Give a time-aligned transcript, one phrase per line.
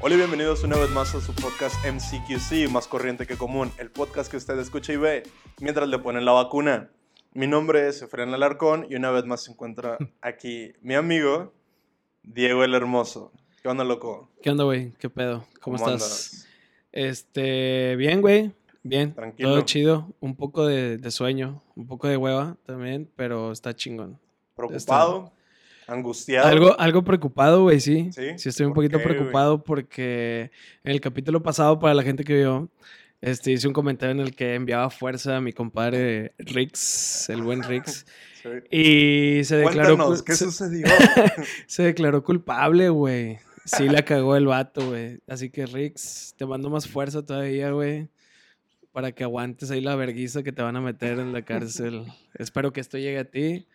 [0.00, 3.90] Hola y bienvenidos una vez más a su podcast MCQC, más corriente que común, el
[3.90, 5.22] podcast que usted escucha y ve
[5.60, 6.90] mientras le ponen la vacuna.
[7.34, 11.52] Mi nombre es Efraín Alarcón y una vez más se encuentra aquí mi amigo
[12.22, 13.32] Diego el Hermoso.
[13.62, 14.30] ¿Qué onda, loco?
[14.40, 14.92] ¿Qué onda, güey?
[14.98, 15.44] ¿Qué pedo?
[15.60, 16.46] ¿Cómo, estás?
[16.92, 18.52] Este, bien, güey.
[18.82, 19.12] Bien.
[19.12, 19.50] Tranquilo.
[19.50, 20.08] Todo chido.
[20.20, 24.18] Un poco de, de sueño, un poco de hueva también, pero está chingón.
[24.58, 25.32] ¿Preocupado?
[25.86, 26.48] ¿Angustiado?
[26.48, 28.10] Algo, algo preocupado, güey, sí.
[28.12, 28.36] ¿Sí?
[28.36, 30.50] Sí, estoy un ¿Por poquito qué, preocupado porque
[30.84, 32.68] en el capítulo pasado, para la gente que vio,
[33.20, 37.62] este, hice un comentario en el que enviaba fuerza a mi compadre Rix, el buen
[37.62, 38.04] Rix.
[38.38, 38.50] Sí.
[38.70, 40.86] Y se declaró, Cuéntanos, ¿qué se, sucedió?
[41.66, 43.40] se declaró culpable, güey.
[43.64, 45.18] Sí la cagó el vato, güey.
[45.26, 48.08] Así que Rix, te mando más fuerza todavía, güey.
[48.92, 52.04] Para que aguantes ahí la verguiza que te van a meter en la cárcel.
[52.34, 53.66] Espero que esto llegue a ti.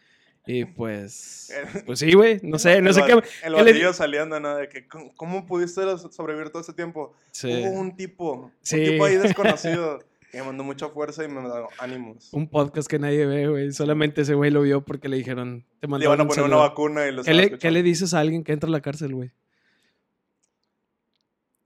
[0.46, 1.54] Y pues.
[1.86, 2.40] Pues sí, güey.
[2.44, 3.14] No sé, no El sé qué.
[3.44, 4.56] El le- batillo saliendo, ¿no?
[4.58, 5.82] De que, ¿cómo, pudiste
[6.12, 7.14] sobrevivir todo ese tiempo?
[7.32, 7.50] Sí.
[7.66, 8.80] Hubo un tipo, Sí.
[8.80, 9.16] un tipo ahí
[9.62, 10.00] desconocido
[10.32, 12.34] que me mandó mucha fuerza y me dio ánimos.
[12.34, 13.72] Un podcast que nadie ve, güey.
[13.72, 15.64] Solamente ese güey lo vio porque le dijeron.
[15.80, 17.58] Te Le mandó iban a un poner una vacuna y lo ¿Qué le.
[17.58, 19.32] ¿Qué le dices a alguien que entra a la cárcel, güey?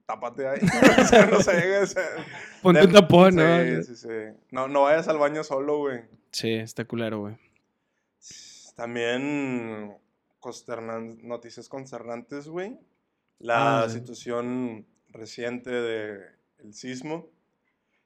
[0.06, 0.58] Tápate ahí.
[1.00, 2.02] o sea, no se llegue, o sea,
[2.62, 3.82] Ponte de- un tapón, sí, ¿no?
[3.82, 4.08] Sí, sí,
[4.50, 6.00] No, no vayas al baño solo, güey.
[6.30, 7.36] Sí, está culero, güey.
[8.78, 9.98] También
[10.40, 12.78] consternan- noticias concernantes, güey.
[13.40, 13.98] La Ah, sí.
[13.98, 16.20] situación reciente del
[16.58, 17.28] el sismo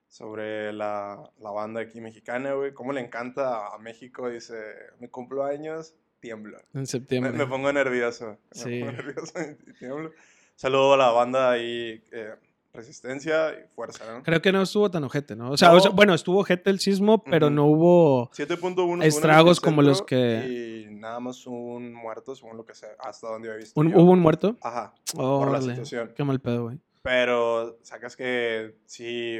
[0.08, 2.72] sobre la, la banda aquí mexicana, güey.
[2.72, 4.54] Cómo le encanta a México, dice,
[4.98, 6.58] me cumplo años, tiemblo.
[6.72, 7.32] En Me, septiembre.
[7.32, 8.38] me pongo nervioso.
[8.50, 8.82] Sí.
[8.82, 9.32] Me pongo nervioso
[9.66, 10.10] y tiemblo.
[10.56, 12.34] Saludo a la banda ahí, eh,
[12.72, 14.22] Resistencia y Fuerza, ¿no?
[14.22, 15.50] Creo que no estuvo tan ojete, ¿no?
[15.50, 15.76] O sea, No.
[15.76, 18.30] o sea, bueno, estuvo ojete el sismo, pero no hubo...
[18.32, 22.74] 7.1 según el Estragos como los que- Y nada más un muerto, según lo que
[22.74, 23.78] sé, hasta donde he visto.
[23.78, 23.98] un- yo.
[24.00, 24.56] ¿Hubo un muerto?
[24.62, 26.12] Ajá, por la situación.
[26.16, 26.78] Qué mal pedo, güey.
[27.02, 29.38] Pero sacas que sí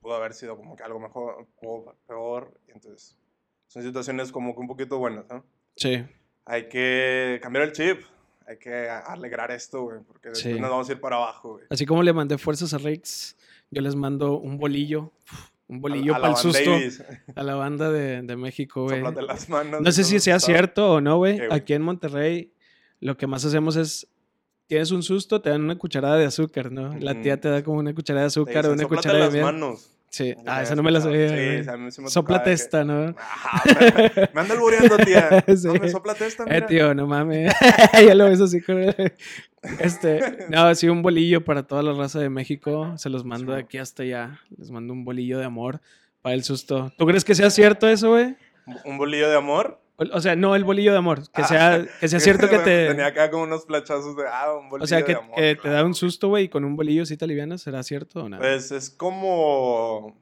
[0.00, 2.52] pudo haber sido como que algo mejor o peor.
[2.66, 3.16] y entonces,
[3.68, 5.44] son situaciones como que un poquito buenas, ¿no?
[5.76, 6.04] Sí.
[6.46, 8.00] Hay que cambiar el chip.
[8.50, 10.60] Hay que alegrar esto, güey, porque después Sí.
[10.60, 11.64] nos vamos a ir para abajo, güey.
[11.70, 13.36] Así como le mandé fuerzas a Rix,
[13.70, 15.12] yo les mando un bolillo.
[15.68, 17.00] Un bolillo para el susto Davis,
[17.36, 19.00] a la banda de, de México, güey.
[19.24, 19.80] las manos.
[19.82, 21.38] No sé si sea cierto o no, güey.
[21.48, 22.52] Aquí en Monterrey,
[22.98, 24.08] lo que más hacemos es.
[24.66, 26.96] Tienes un susto, te dan una cucharada de azúcar, ¿no?
[26.98, 29.32] La tía te da como una cucharada de azúcar o una "Sóplate cucharada de las
[29.32, 29.44] miel.
[29.44, 29.90] manos.
[30.10, 30.34] Sí.
[30.44, 31.28] Ah, esa no me la sabía.
[31.28, 33.14] Sí, me Sopla que- testa, ¿no?
[33.16, 35.44] Ajá, me, me anda albureando, tía.
[35.56, 35.66] Sí.
[35.68, 36.66] No, me sopla testa, Eh, mira.
[36.66, 37.52] tío, no mames.
[37.94, 38.82] ya lo ves así con
[39.78, 42.92] Este, no, sí, un bolillo para toda la raza de México.
[42.98, 44.40] Se los mando de aquí hasta allá.
[44.58, 45.80] Les mando un bolillo de amor
[46.22, 46.92] para el susto.
[46.98, 48.36] ¿Tú crees que sea cierto eso, güey?
[48.84, 49.80] Un bolillo de amor.
[50.12, 51.30] O, sea, no el bolillo de amor.
[51.32, 52.88] Que Ah, sea, que sea cierto que te.
[52.88, 55.34] Tenía acá como unos flachazos de, ah, un bolillo O sea, que, de amor.
[55.36, 57.60] que te da un susto, güey, y con un bolillo sí te alivianas.
[57.62, 58.38] ¿Será cierto o no?
[58.38, 60.16] Pues es como.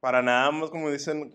[0.00, 1.34] Para nada más, como dicen,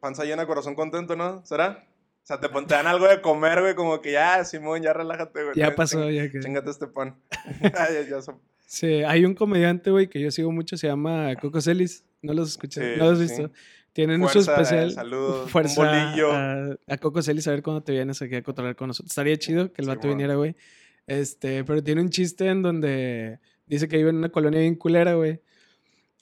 [0.00, 1.44] panza llena, corazón contento, ¿no?
[1.44, 1.84] ¿Será?
[2.22, 5.42] O sea, te, te dan algo de comer, güey, como que ya, Simón, ya relájate,
[5.42, 5.56] güey.
[5.56, 6.38] ya pasó, ching- ya que.
[6.40, 7.16] Chingate este pan.
[7.76, 11.34] Ah, ya, ya so- Sí, hay un comediante, güey, que yo sigo mucho, se llama
[11.40, 12.04] Coco Celis.
[12.22, 12.94] ¿No los escuché?
[12.94, 13.42] Sí, ¿No los has sí.
[13.92, 14.92] Tienen Fuerza, su especial.
[14.92, 16.32] saludos, un Fuerza bolillo.
[16.32, 19.10] A, a Coco Celis a ver cuándo te vienes aquí a controlar con nosotros.
[19.10, 20.14] Estaría chido que el Sí, vato bueno.
[20.16, 20.54] viniera, güey.
[21.06, 25.14] Este, pero tiene un chiste en donde dice que vive en una colonia bien culera,
[25.14, 25.40] güey.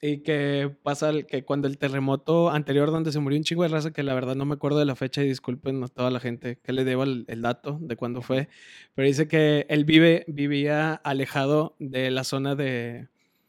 [0.00, 3.68] Y que pasa el- que cuando el terremoto anterior donde se murió un chingo de
[3.68, 6.20] raza, que la verdad no me acuerdo de la fecha y disculpen a toda la
[6.20, 8.48] gente que le debo el, el dato de cuándo fue,
[8.94, 13.08] pero dice que él vive, vivía alejado de la zona de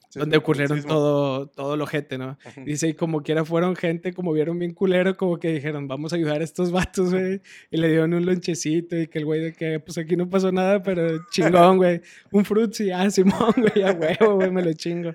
[0.09, 2.37] Sí, donde ocurrieron todo, todo lo jete, ¿no?
[2.65, 6.15] Dice, y como quiera fueron gente, como vieron bien culero, como que dijeron, vamos a
[6.15, 7.41] ayudar a estos vatos, güey.
[7.69, 10.51] Y le dieron un lonchecito y que el güey de que, pues aquí no pasó
[10.51, 12.01] nada, pero chingón, güey.
[12.31, 15.11] Un frutzi, ah, Simón, güey, a huevo, güey, me lo chingo.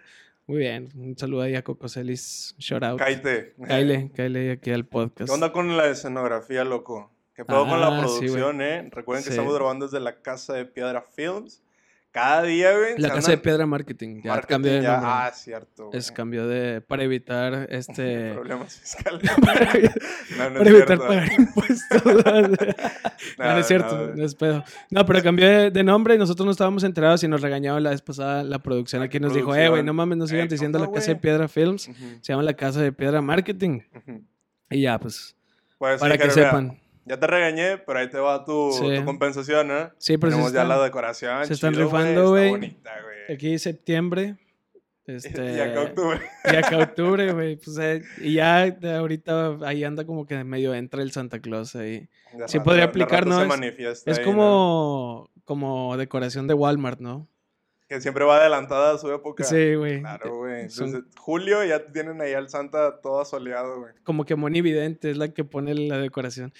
[0.46, 2.98] Muy bien, un saludo ahí a Coco Celis, shout out.
[3.00, 3.54] Cállate.
[3.66, 5.28] Cáile, cáile aquí al podcast.
[5.28, 7.10] ¿Qué onda con la escenografía, loco?
[7.34, 8.88] ¿Qué pedo con la Ah, sí, producción, eh?
[8.92, 9.36] Recuerden que Sí.
[9.36, 11.63] estamos grabando desde la Casa de Piedra Films.
[12.14, 12.96] Cada día, güey.
[12.96, 15.10] La casa de piedra marketing, ya marketing, cambió de ya- nombre.
[15.12, 15.90] Ah, cierto.
[15.92, 16.16] es güey.
[16.16, 18.32] cambio de, para evitar este...
[18.34, 19.30] Problemas fiscales.
[19.44, 19.64] para,
[20.38, 21.06] no, no para es evitar cierto.
[21.08, 22.02] pagar impuestos.
[22.04, 24.62] no, no es cierto, no, es pedo.
[24.90, 27.90] No, pero cambió de, de nombre y nosotros no estábamos enterados y nos regañaron la
[27.90, 29.02] vez pasada la producción.
[29.02, 31.16] Aquí nos dijo, eh, güey, no mames, no sigan Eh, ¿qué diciendo la casa de
[31.16, 31.90] piedra films.
[32.20, 33.80] Se llama la casa de piedra marketing.
[34.70, 35.34] Y ya, pues,
[35.78, 36.78] Pues, para que sepan.
[37.04, 38.96] "Mira, Ya te regañé, pero ahí te va tu, Sí.
[38.96, 39.88] tu compensación, ¿eh?
[39.98, 41.44] Sí, pero Tenemos ya la decoración.
[41.46, 42.78] se están chido, rifando, Está güey.
[43.32, 44.36] Aquí septiembre,
[45.06, 46.20] Este, y acá octubre.
[46.50, 47.56] Y acá octubre, güey.
[47.56, 48.64] Pues, eh, y ya
[48.98, 52.08] ahorita ahí anda como que medio entra el Santa Claus ahí.
[52.32, 53.36] De Sí rato- podría aplicar, ¿no?
[53.36, 54.30] se Es- manifiesta Es ahí, ¿no?
[54.30, 57.28] como, como decoración de Walmart, ¿no?
[57.86, 59.44] Que siempre va adelantada a su época.
[59.44, 60.00] Sí, güey.
[60.00, 60.70] Claro, güey.
[60.70, 63.92] Son- Desde julio ya tienen ahí al Santa todo soleado, güey.
[64.04, 66.52] Como que Moni Vidente es la que pone la decoración.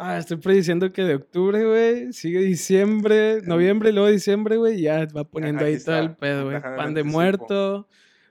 [0.00, 4.82] Ah, estoy prediciendo que de octubre, güey, sigue diciembre, noviembre y luego diciembre, güey, y
[4.82, 6.60] ya va poniendo ahí todo el pedo, güey.
[6.60, 7.88] Pan de muerto,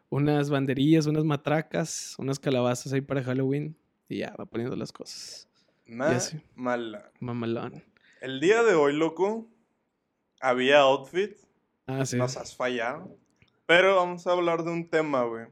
[0.10, 3.78] unas banderillas, unas matracas, unas calabazas ahí para Halloween,
[4.10, 5.48] y ya va poniendo las cosas.
[6.56, 7.12] Mala.
[7.22, 7.82] Mamalón.
[8.20, 9.48] El día de hoy, loco,
[10.42, 11.38] había outfit.
[11.92, 12.18] Ah, sí.
[12.18, 13.18] Nos has fallado.
[13.66, 15.48] Pero vamos a hablar de un tema, güey.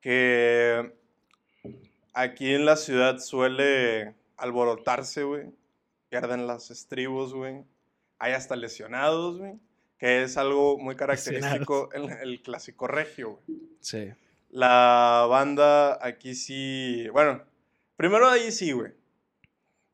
[0.00, 0.94] Que
[2.12, 5.50] aquí en la ciudad suele alborotarse, güey.
[6.10, 7.64] Pierden las estribos, güey.
[8.18, 9.54] Hay hasta lesionados, güey.
[9.98, 13.58] Que es algo muy característico en el clásico regio, güey.
[13.80, 14.10] Sí.
[14.50, 17.08] La banda aquí sí.
[17.12, 17.42] Bueno,
[17.96, 18.92] primero ahí sí, güey.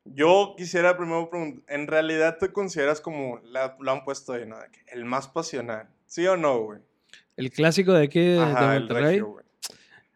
[0.04, 4.44] Yo quisiera primero preguntar, ¿en realidad te consideras como la- lo han puesto ahí,
[4.88, 5.88] El más pasional.
[6.06, 6.80] ¿Sí o no, güey?
[7.36, 9.44] El clásico de aquí de Ajá, el regio, güey.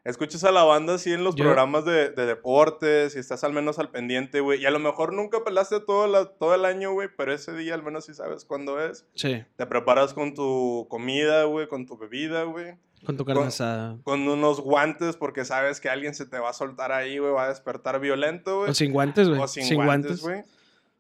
[0.05, 3.53] Escuchas a la banda así en los Yo- programas de, de deportes y estás al
[3.53, 4.63] menos al pendiente, güey.
[4.63, 7.75] Y a lo mejor nunca pelaste todo, la- todo el año, güey, pero ese día
[7.75, 9.07] al menos sí sabes cuándo es.
[9.15, 9.45] Sí.
[9.57, 12.77] Te preparas con tu comida, güey, con tu bebida, güey.
[13.05, 13.97] Con tu carne Con- asada.
[14.03, 17.45] con unos guantes porque sabes que alguien se te va a soltar ahí, güey, va
[17.45, 18.71] a despertar violento, güey.
[18.71, 19.41] O sin guantes, güey.
[19.41, 20.43] O sin, guantes, güey.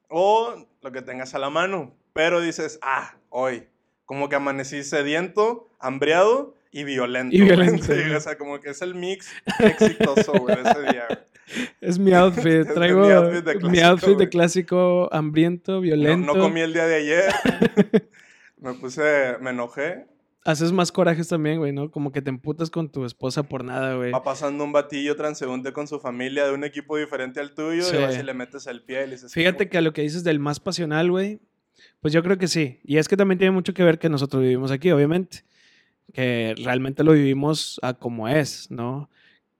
[0.08, 1.94] O lo que tengas a la mano.
[2.12, 3.68] Pero dices, ah, hoy,
[4.06, 7.34] como que amanecí sediento, hambriado y violento.
[7.36, 11.18] Y violento, o sea, como que es el mix exitoso, güey, ese día, güey.
[11.80, 12.66] Es mi outfit.
[12.74, 16.34] Traigo mi outfit de mi clásico, outfit de clásico hambriento, No, violento.
[16.34, 17.32] no comí el día de ayer.
[18.58, 20.06] me puse, me enojé.
[20.44, 21.90] Haces más corajes también, güey, ¿no?
[21.90, 24.12] Como que te emputas con tu esposa por nada, güey.
[24.12, 27.96] Va pasando un batillo transeúnte con su familia de un equipo diferente al tuyo Sí.
[27.96, 29.32] y vas y le metes el pie y le dices...
[29.32, 31.40] Fíjate que a lo que dices del más pasional, güey,
[32.00, 32.80] pues yo creo que sí.
[32.84, 35.44] Y es que también tiene mucho que ver que nosotros vivimos aquí, obviamente.
[36.14, 39.10] Que realmente lo vivimos a como es, ¿no?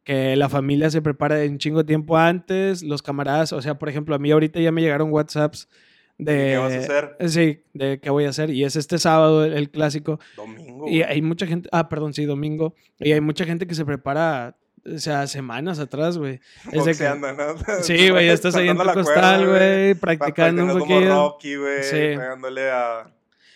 [0.05, 3.91] Que la familia se prepara un chingo de tiempo antes, los camaradas, o sea, por
[3.91, 5.69] ejemplo, a mí ahorita ya me llegaron WhatsApps
[6.19, 6.35] de...
[6.35, 7.17] ¿Qué vas a hacer?
[7.29, 8.51] Sí, de qué voy a hacer.
[8.51, 10.19] Y es este sábado el, el clásico.
[10.37, 10.87] Domingo.
[10.89, 11.03] Y güey.
[11.05, 12.75] hay mucha gente, ah, perdón, sí, domingo.
[12.99, 16.41] Y hay mucha gente que se prepara, o sea, semanas atrás, güey.
[16.67, 17.55] Es de que- Boxeando, ¿no?
[17.83, 21.01] Sí, güey, ya estás ahí en tu costal, güey, practicando un poquito.
[21.09, 21.97] Rocky, güey, Sí.
[21.97, 23.13] pegándole a...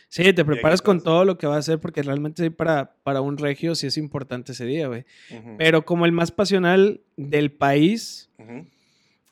[0.09, 3.39] Sí, te preparas con todo lo que va a hacer porque realmente para, para un
[3.39, 5.07] regio sí es importante ese día, güey.
[5.31, 8.67] Ujú, Pero como el más pasional del país, ujú.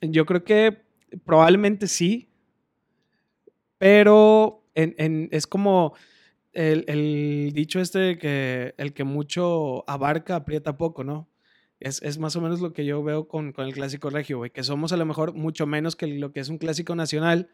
[0.00, 0.78] yo creo que
[1.26, 2.29] probablemente sí,
[3.80, 5.94] pero es como
[6.52, 11.30] el, dicho este que el que mucho abarca aprieta poco, ¿no?
[11.78, 14.50] Es, es más o menos lo que yo veo con, con el clásico regio, güey,
[14.50, 17.48] que somos a lo mejor mucho menos que lo que es un clásico nacional,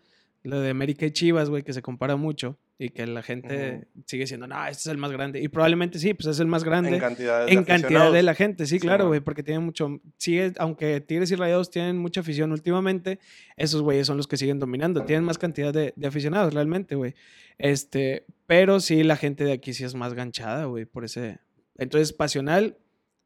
[0.47, 4.25] lo de América y Chivas, güey, que se compara mucho y que la gente sigue
[4.25, 5.41] diciendo, no, este es el más grande.
[5.41, 8.35] Y probablemente sí, pues es el más grande En cantidad de en cantidad de la
[8.35, 12.53] gente, sí, claro, güey, porque tienen mucho, sigue, aunque Tigres y Rayados tienen mucha afición
[12.53, 13.19] últimamente,
[13.57, 17.15] esos güeyes son los que siguen dominando, tienen más cantidad de, de aficionados realmente, güey.
[17.59, 21.39] Este, pero sí, la gente de aquí sí es más ganchada, güey, por ese.
[21.79, 22.79] Entonces, pasional,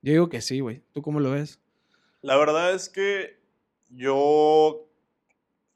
[0.02, 0.82] yo digo que sí, güey.
[0.92, 1.60] ¿Tú cómo lo ves?
[2.22, 3.38] La verdad es que
[3.88, 4.89] yo...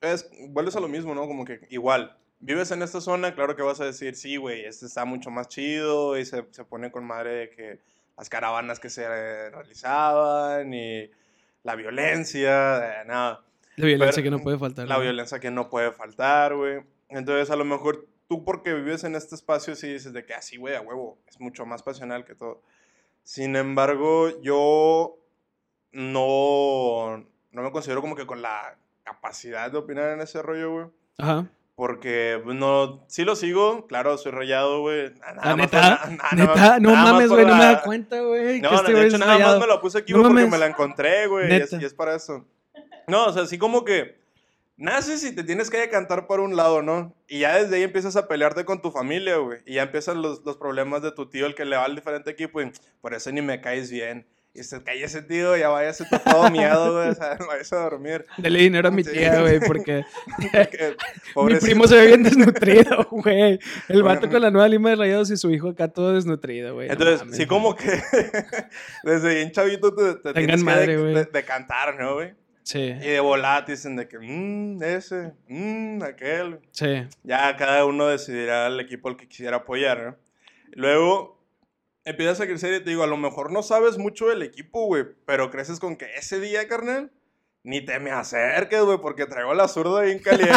[0.05, 1.27] Es, vuelves a lo mismo, ¿no?
[1.27, 4.87] Como que igual, vives en esta zona, claro que vas a decir, sí, güey, este
[4.87, 7.81] está mucho más chido y se, se pone con madre de que
[8.17, 9.07] las caravanas que se
[9.51, 11.11] realizaban y
[11.63, 13.43] la violencia, eh, nada.
[13.77, 14.87] La violencia Pero- que no puede faltar.
[14.87, 15.01] La ¿no?
[15.01, 16.83] violencia que no puede faltar, güey.
[17.09, 20.57] Entonces, a lo mejor tú porque vives en este espacio sí dices de que así,
[20.57, 22.63] güey, a huevo, es mucho más pasional que todo.
[23.25, 25.19] Sin embargo, yo
[25.93, 30.87] no, no me considero como que con la capacidad de opinar en ese rollo, güey.
[31.19, 31.47] Ajá.
[31.77, 35.13] Porque no, sí lo sigo, claro, soy rayado, güey.
[35.35, 38.61] Nada neta, na- na- neta, no nada mames, güey, no me da cuenta, güey.
[38.61, 40.51] no, que este de hecho nada más me lo puse aquí No porque mames.
[40.51, 41.51] me la encontré, güey.
[41.53, 42.47] Y es, y es para eso.
[43.09, 44.23] No, o sea, así como que
[44.77, 47.13] naces y te tienes que decantar por un lado, ¿no?
[47.27, 49.59] Y ya desde ahí empiezas a pelearte con tu familia, güey.
[49.67, 52.31] Y ya empiezan los, los problemas de tu tío, el que le va al diferente
[52.31, 52.71] equipo, y
[53.01, 54.29] por eso ni me caes bien.
[54.57, 57.09] Y se cae ese tío, ya váyase tú todo miado, güey.
[57.09, 58.25] O sea, váyase a dormir.
[58.39, 60.05] Dele dinero a mi tía, güey, porque
[61.37, 63.59] mi primo se ve bien desnutrido, güey.
[63.89, 64.33] El vato Bueno.
[64.33, 66.89] con la nueva lima de rayados y su hijo acá todo desnutrido, güey.
[66.89, 68.01] Entonces, sí, como que
[69.03, 72.35] desde bien chavito te, te Tengan tienes madre, que de, de- decantar, ¿no, güey?
[72.63, 76.61] Sí, Y de volada te dicen de que, mmm, ese, mmm, aquel.
[76.71, 77.05] sí.
[77.23, 80.17] Ya cada uno decidirá el equipo al que quisiera apoyar, ¿no?
[80.73, 81.34] Luego,
[82.05, 85.05] empiezas a crecer y te digo, a lo mejor no sabes mucho del equipo, güey,
[85.27, 87.11] pero creces con que ese día, carnal,
[87.67, 90.53] ni te me acerques, güey, porque traigo la zurda bien caliente.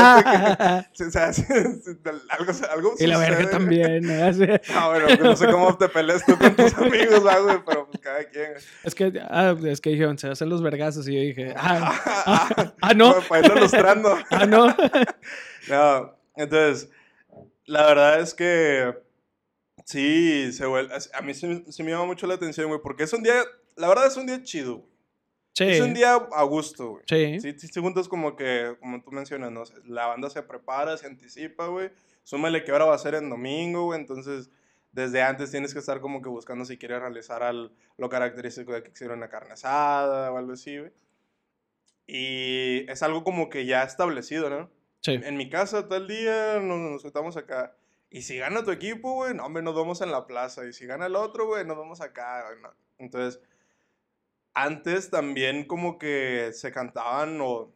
[0.93, 1.31] que, o sea,
[2.37, 4.25] algo, algo Y la verga también, ¿no?
[4.25, 7.57] Así- No, bueno, pues no sé cómo te peleas tú con tus amigos, ah, güey,
[7.65, 8.51] pero pues cada quien.
[8.83, 12.73] Es que, ah, es que dijeron, se hacen los vergazos y yo dije, ah, Ah,
[12.81, 14.17] ah, no, Para irlo ilustrando.
[14.31, 14.67] ah, no.
[15.69, 16.89] No, entonces,
[17.65, 18.93] la verdad es que
[19.87, 23.13] sí, se vuelve, a mí sí, sí me llama mucho la atención, güey, porque es
[23.13, 23.43] un día,
[23.77, 24.97] la verdad es un día chido, güey.
[25.53, 27.03] Sí, Es un día a gusto, güey.
[27.07, 29.63] sí, Sí, sí, sí, juntos como que, como tú mencionas, ¿no?
[29.85, 31.89] La banda se prepara, se anticipa, güey.
[32.23, 33.99] Súmale que ahora va a ser en domingo, güey.
[33.99, 34.51] Entonces,
[34.91, 38.83] desde antes tienes que estar como que buscando si quieres realizar al, lo característico de
[38.83, 40.91] que hicieron una carne asada o algo así, güey.
[42.05, 44.69] Y es algo como que ya establecido, ¿no?
[45.01, 45.13] sí.
[45.13, 47.75] En mi casa tal día nos, nos sentamos acá.
[48.09, 50.65] Y si gana tu equipo, güey, no, hombre, nos vamos en la plaza.
[50.65, 52.45] Y si gana el otro, güey, nos vamos acá.
[52.61, 52.69] no.
[52.97, 53.41] Entonces,
[54.53, 57.71] antes también como que se cantaban o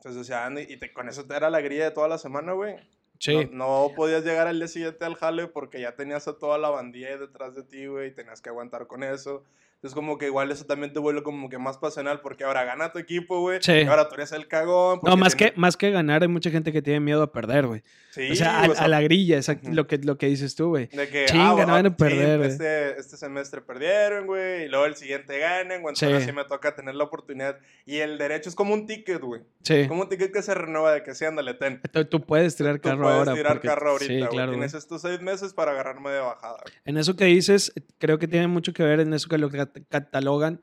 [0.00, 2.76] se asociaban y te- con eso te era la grilla de toda la semana, güey.
[3.18, 3.48] Sí.
[3.52, 6.68] No, no podías llegar al día siguiente al jale porque ya tenías a toda la
[6.70, 9.44] bandilla detrás de ti, güey, y tenías que aguantar con eso.
[9.76, 12.90] Entonces, como que igual eso también te vuelve como que más pasional porque ahora gana
[12.90, 13.58] tu equipo, güey.
[13.60, 13.72] Sí.
[13.72, 15.00] y ahora tú eres el cagón.
[15.02, 17.66] No, más tiene- que, más que ganar, hay mucha gente que tiene miedo a perder,
[17.66, 17.82] güey.
[18.10, 20.54] Sí, o sea, a, o sea, a la grilla, exacto, lo, que, lo que dices
[20.54, 20.86] tú, güey.
[20.86, 22.50] De que, Chinga, ah, no van a sí, perder, güey.
[22.50, 26.04] este, este semestre perdieron, güey, y luego el siguiente ganan, güey, Sí.
[26.06, 27.58] entonces sí me toca tener la oportunidad.
[27.84, 29.42] Y el derecho es como un ticket, güey.
[29.64, 29.86] Sí.
[29.88, 31.82] Como un ticket que se renueva de que sí, ándale, ten.
[31.92, 33.34] Tú, tú puedes tirar Tú carro puedes ahora.
[33.34, 34.30] tirar porque- carro ahorita, sí, güey.
[34.30, 34.60] claro, güey.
[34.60, 36.56] Tienes estos seis meses para agarrarme de bajada.
[36.62, 36.74] güey.
[36.86, 39.63] En eso que dices, creo que tiene mucho que ver en eso que lo cat-
[39.88, 40.60] catalogan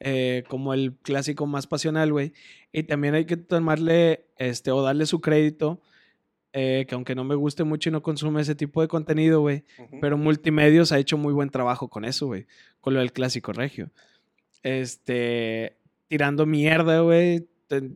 [0.00, 2.32] eh, como el clásico más pasional, güey.
[2.72, 5.82] Y también hay que tomarle, este, o darle su crédito,
[6.52, 9.64] eh, que aunque no me guste mucho y no consume ese tipo de contenido, güey,
[10.00, 12.46] pero Multimedios ha hecho muy buen trabajo con eso, güey,
[12.80, 13.90] con lo del clásico regio.
[14.62, 15.76] Este,
[16.08, 17.46] tirando mierda, güey.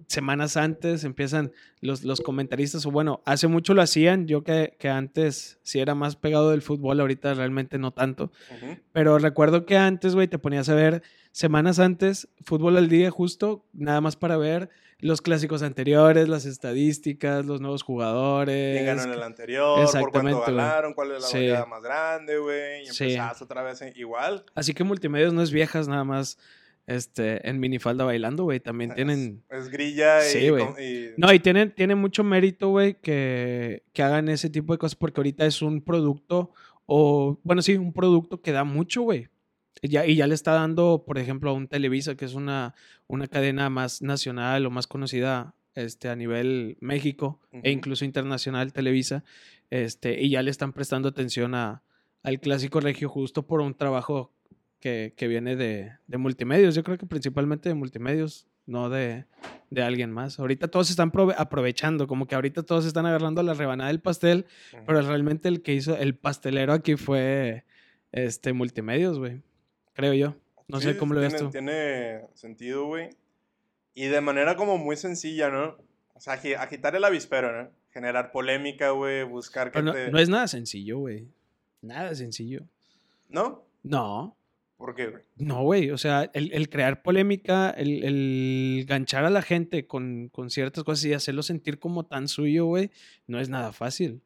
[0.06, 4.88] Semanas antes empiezan los, los comentaristas, o bueno, hace mucho lo hacían, yo que, que
[4.88, 8.30] antes sí era más pegado del fútbol, ahorita realmente no tanto.
[8.92, 11.02] Pero recuerdo que antes, güey, te ponías a ver
[11.32, 17.44] semanas antes fútbol al día justo, nada más para ver los clásicos anteriores, las estadísticas,
[17.44, 18.74] los nuevos jugadores.
[18.80, 19.76] ¿Quién ganó en el anterior?
[19.76, 20.94] ¿Por cuánto Exactamente, ganaron?
[20.94, 21.36] ¿Cuál es la Sí.
[21.38, 22.82] goleada más grande, güey?
[22.82, 23.04] Y Sí.
[23.04, 24.44] empezabas otra vez en- igual.
[24.54, 26.38] Así que multimedios no es viejas nada más
[26.86, 28.60] este, en minifalda bailando, güey.
[28.60, 29.42] También tienen...
[29.50, 30.30] Es, grilla y...
[30.30, 30.50] Sí,
[31.16, 35.20] No, y tienen, tienen mucho mérito, güey, que, que hagan ese tipo de cosas porque
[35.20, 36.52] ahorita es un producto,
[36.86, 39.28] o bueno, sí, un producto que da mucho, güey.
[39.82, 42.74] Y ya, y ya le está dando, por ejemplo, a un Televisa, que es una,
[43.06, 49.24] una cadena más nacional o más conocida este, a nivel México e incluso internacional, Televisa,
[49.70, 51.82] este, y ya le están prestando atención a,
[52.22, 54.32] al clásico regio justo por un trabajo
[54.84, 56.74] que, que viene de, de multimedios.
[56.74, 59.24] Yo creo que principalmente de multimedios, no de,
[59.70, 60.38] de alguien más.
[60.38, 64.44] Ahorita todos están prove- aprovechando, como que ahorita todos están agarrando la rebanada del pastel,
[64.86, 67.64] pero realmente el que hizo el pastelero aquí fue
[68.12, 69.40] este multimedios, güey.
[69.94, 70.34] Creo yo.
[70.68, 71.50] No sé cómo lo ves tiene, tú.
[71.50, 73.08] Tiene sentido, güey.
[73.94, 75.78] Y de manera como muy sencilla, ¿no?
[76.12, 77.70] O sea, agi- agitar el avispero, ¿no?
[77.90, 80.10] Generar polémica, güey, buscar que Pero no, te...
[80.10, 81.26] no es nada sencillo, güey.
[81.80, 82.64] Nada sencillo.
[83.30, 83.64] ¿No?
[83.82, 84.36] No,
[84.84, 85.22] ¿Por qué, güey?
[85.36, 85.90] no, güey.
[85.92, 91.14] O sea, el, crear polémica, el, ganchar a la gente con, con ciertas cosas y
[91.14, 92.90] hacerlo sentir como tan suyo, güey,
[93.26, 94.20] no es nada fácil.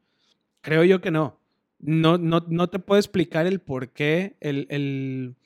[0.61, 1.39] Creo yo que no.
[1.79, 5.37] No, no, no te puedo explicar el por qué, el, el-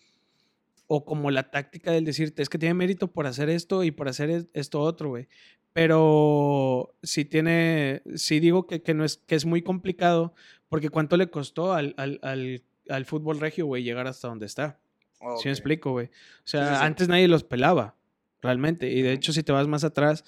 [0.86, 4.08] o como la táctica del decirte, es que tiene mérito por hacer esto y por
[4.08, 5.28] hacer es- esto otro, güey.
[5.74, 10.32] Pero sí tiene, sí digo que, que no es, que es muy complicado,
[10.70, 14.78] porque cuánto le costó al, al, al fútbol regio, güey, llegar hasta donde está.
[15.22, 16.06] Oh, ¿Sí me explico, güey?
[16.06, 16.10] O
[16.44, 16.84] sea, sí, sí.
[16.84, 17.96] antes nadie los pelaba,
[18.40, 18.90] realmente.
[18.90, 20.24] Y de hecho, si te vas más atrás,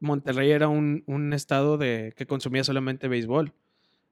[0.00, 3.52] Monterrey era un, un estado de, que consumía solamente béisbol.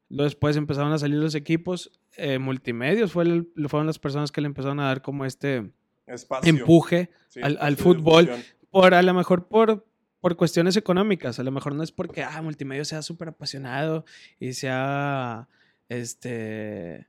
[0.08, 4.46] Después empezaron a salir los equipos eh, multimedios, fue el- fueron las personas que le
[4.46, 5.70] empezaron a dar como este
[6.06, 6.48] Espacio.
[6.50, 8.30] empuje Sí, al- al fútbol.
[8.70, 9.86] por a lo mejor por,
[10.20, 11.38] por cuestiones económicas.
[11.38, 14.04] A lo mejor no es porque ah, multimedia sea súper apasionado
[14.38, 15.48] y sea
[15.88, 17.08] este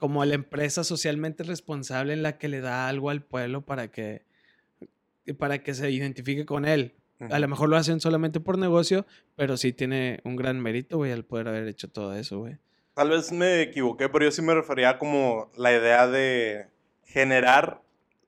[0.00, 4.22] como la empresa socialmente responsable en la que le da algo al pueblo para que
[5.38, 6.94] para que se identifique con él.
[7.30, 11.12] A lo mejor lo hacen solamente por negocio, pero sí tiene un gran mérito, güey,
[11.12, 12.56] al poder haber hecho todo eso, güey.
[12.94, 16.66] Tal vez me equivoqué, pero yo sí me refería como la idea de
[17.04, 17.82] generar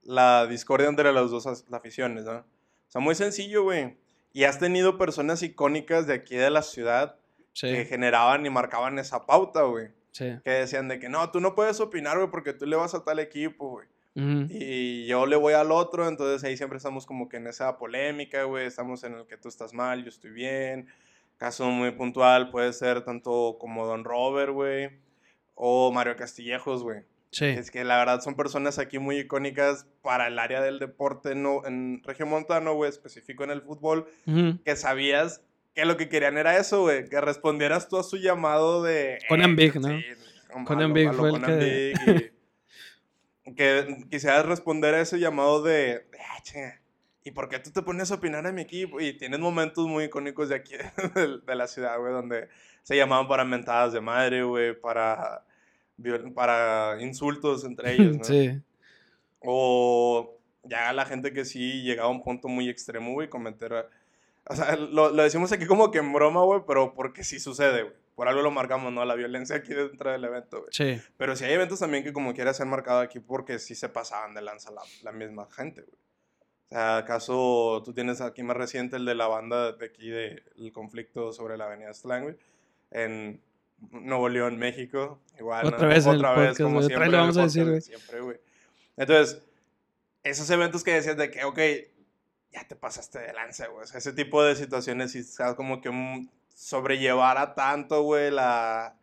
[0.05, 2.33] la discordia entre las dos aficiones, ¿no?
[2.33, 2.45] O
[2.89, 3.97] sea, muy sencillo, güey.
[4.35, 7.17] Y has tenido personas icónicas de aquí de la ciudad
[7.55, 7.67] Sí.
[7.69, 9.89] que generaban y marcaban esa pauta, güey.
[10.13, 10.27] Sí.
[10.45, 13.03] Que decían de que no, tú no puedes opinar, güey, porque tú le vas a
[13.05, 13.89] tal equipo, güey.
[14.15, 14.47] Ujú.
[14.51, 18.45] Y yo le voy al otro, entonces ahí siempre estamos como que en esa polémica,
[18.45, 18.67] güey.
[18.67, 20.89] Estamos en el que tú estás mal, yo estoy bien.
[21.39, 24.91] Caso muy puntual puede ser tanto como Don Robert, güey.
[25.55, 27.01] O Mario Castillejos, güey.
[27.31, 27.47] Sí.
[27.47, 31.65] Es que la verdad son personas aquí muy icónicas para el área del deporte no,
[31.67, 34.63] en Región Montano, güey, específico en el fútbol, Ujú.
[34.63, 35.43] que sabías
[35.75, 39.19] que lo que querían era eso, güey, que respondieras tú a su llamado de...
[39.29, 39.89] Conan eh, Big, ¿no?
[39.89, 40.05] sí,
[40.67, 42.33] Conan a lo- Big fue el Conan que- Big
[43.45, 46.07] y que quisieras responder a ese llamado de...
[46.31, 46.81] "Ah, chinga,
[47.25, 49.01] ¿Y por qué tú te pones a opinar a mi equipo?
[49.01, 50.75] Y tienes momentos muy icónicos de aquí,
[51.15, 52.49] de, de la ciudad, güey, donde
[52.83, 55.45] se llamaban para mentadas de madre, güey, para,
[56.35, 58.25] para insultos entre ellos, ¿no?
[58.25, 58.61] Sí.
[59.41, 63.89] O ya la gente que sí llegaba a un punto muy extremo, güey, cometer...
[64.47, 67.83] O sea, lo, lo decimos aquí como que en broma, güey, pero porque sí sucede,
[67.83, 67.95] güey.
[68.15, 69.05] Por algo lo marcamos, ¿no?
[69.05, 70.71] La violencia aquí dentro del evento, güey.
[70.73, 71.01] Sí.
[71.17, 73.89] Pero sí hay eventos también que como quiera se han marcado aquí porque sí se
[73.89, 75.97] pasaban de lanza la, la misma gente, güey.
[76.69, 80.43] O sea, acaso tú tienes aquí más reciente el de la banda de aquí, de,
[80.57, 82.37] el conflicto sobre la avenida Slang, güey,
[82.91, 83.43] en
[83.91, 85.21] Nuevo León, México.
[85.39, 85.89] Igual, Otra ¿no?
[85.89, 86.85] vez Otra vez, podcast, como güey.
[86.87, 87.05] Otra siempre.
[87.05, 88.37] vez lo vamos a decir, podcast, Siempre, güey.
[88.97, 89.43] Entonces,
[90.23, 91.59] esos eventos que decías de que, ok,
[92.53, 93.85] ya te pasaste de lanza, güey.
[93.85, 95.91] O sea, ese tipo de situaciones, o sea, como que
[96.55, 98.95] sobrellevara tanto, güey, la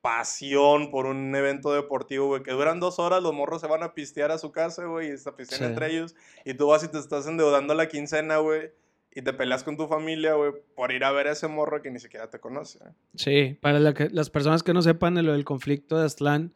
[0.00, 3.94] pasión por un evento deportivo, güey, que duran dos horas, los morros se van a
[3.94, 5.64] pistear a su casa, güey, y se pistean Sí.
[5.66, 6.14] entre ellos,
[6.44, 8.70] y tú vas y te estás endeudando la quincena, güey,
[9.12, 11.90] y te peleas con tu familia, güey, por ir a ver a ese morro que
[11.90, 12.78] ni siquiera te conoce.
[12.78, 12.92] ¿eh?
[13.16, 16.54] Sí, para la que- las personas que no sepan de lo del conflicto de Aztlán,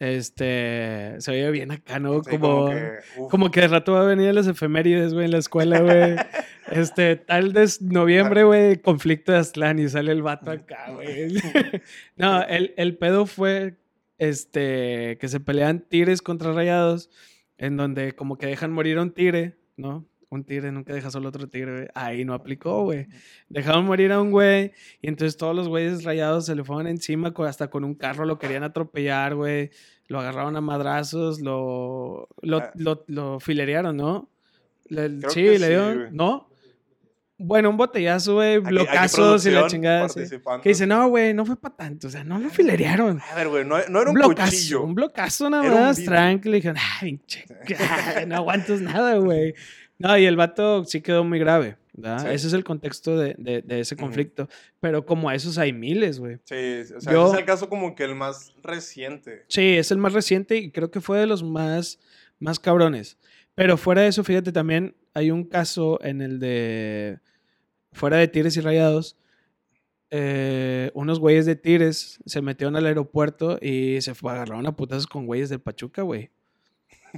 [0.00, 2.24] este, se oye bien acá, ¿no?
[2.24, 2.70] Sí, como,
[3.28, 6.16] como, que de rato va a venir las efemérides, güey, en la escuela, güey.
[6.72, 11.34] este, tal de noviembre, güey, conflicto de Aztlán y sale el vato acá, güey.
[12.16, 13.76] no, el, el pedo fue,
[14.16, 17.10] este, que se pelean tigres contra rayados,
[17.58, 20.06] en donde como que dejan morir a un tigre, ¿no?
[20.32, 21.88] Un tigre nunca deja solo otro tigre, güey.
[21.94, 23.08] Ahí no aplicó, güey.
[23.48, 24.70] Dejaron morir a un güey
[25.02, 28.38] y entonces todos los güeyes rayados se le fueron encima, hasta con un carro lo
[28.38, 29.70] querían atropellar, güey.
[30.06, 32.70] Lo agarraron a madrazos, lo, lo, Ah.
[32.76, 34.30] lo, lo filerearon, ¿no?
[34.86, 36.08] Le- sí, le sí, dieron, güey.
[36.12, 36.48] ¿no?
[37.42, 40.08] Bueno, un botellazo, güey, blocazos y la chingada.
[40.10, 40.20] sí.
[40.62, 43.18] Que dice, no, güey, no fue para tanto, o sea, no lo filerearon.
[43.32, 44.82] A ver, güey, no, no era un, blocazo, cuchillo.
[44.82, 46.10] un blocazo nada más, vidrio.
[46.12, 46.48] tranqui.
[46.50, 47.44] Le dijeron, ah, pinche,
[48.28, 49.54] no aguantas nada, güey.
[50.00, 52.20] No, y el vato sí quedó muy grave, ¿verdad?
[52.26, 52.34] Sí.
[52.34, 54.48] Ese es el contexto de, de- de ese conflicto.
[54.80, 56.38] Pero como a esos hay miles, güey.
[56.44, 59.44] Sí, o sea, Yo- ese es el caso como que el más reciente.
[59.48, 62.00] Sí, es el más reciente y creo que fue de los más,
[62.38, 63.18] más cabrones.
[63.54, 67.18] Pero fuera de eso, fíjate, también hay un caso en el de.
[67.92, 69.16] Fuera de Tigres y Rayados.
[70.12, 75.26] eh, unos güeyes de Tigres se metieron al aeropuerto y se agarraron a putazos con
[75.26, 76.30] güeyes del Pachuca, güey.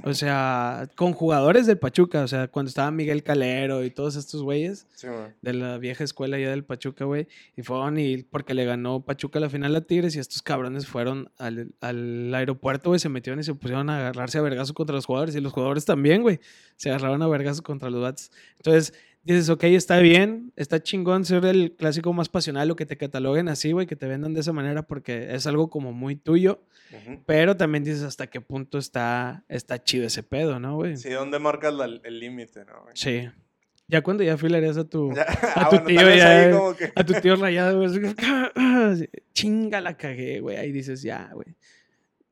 [0.03, 2.23] O sea, con jugadores del Pachuca.
[2.23, 5.07] O sea, cuando estaba Miguel Calero y todos estos güeyes Sí,
[5.41, 7.27] de la vieja escuela ya del Pachuca, güey.
[7.55, 11.29] Y fueron y porque le ganó Pachuca la final a Tigres y estos cabrones fueron
[11.37, 15.05] al, al aeropuerto, güey, se metieron y se pusieron a agarrarse a vergazo contra los
[15.05, 15.35] jugadores.
[15.35, 16.39] Y los jugadores también, güey,
[16.75, 18.31] se agarraron a vergazo contra los bats.
[18.57, 22.97] Entonces, dices, ok, está bien, está chingón ser el clásico más pasional o que te
[22.97, 26.61] cataloguen así, güey, que te vendan de esa manera porque es algo como muy tuyo.
[27.25, 30.95] Pero también dices hasta qué punto está, está chido ese pedo, ¿no, güey?
[30.97, 32.83] Sí, ¿dónde marcas la- el límite, no?
[32.83, 32.93] güey?
[32.95, 33.29] Sí.
[33.87, 36.53] Ya cuando ya filarías a tu, Ya, a ah, tu bueno, tío ya, eh.
[36.77, 37.89] que- a tu tío rayado, güey.
[38.91, 40.57] así, Chinga la cagué, güey.
[40.57, 41.55] Ahí dices, ya, güey.